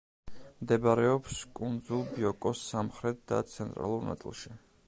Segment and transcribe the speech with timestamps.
[0.61, 4.61] მდებარეობს კუნძულ ბიოკოს სამხრეთ და ცენტრალურ ნაწილში.